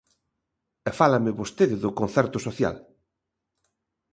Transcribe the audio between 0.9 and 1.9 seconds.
fálame vostede